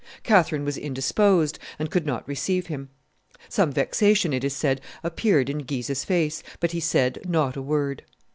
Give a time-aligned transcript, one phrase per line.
[0.23, 2.89] Catherine was indisposed, and could not receive him.
[3.49, 8.01] Some vexation, it is said, appeared in Guise's face, but he said not a word.